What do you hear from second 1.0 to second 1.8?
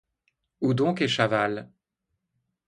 est Chaval?